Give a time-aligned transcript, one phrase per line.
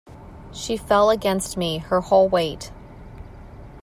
[0.51, 2.71] She fell against me— her whole weight.